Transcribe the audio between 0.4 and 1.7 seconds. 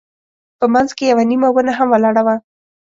په منځ کې یوه نیمه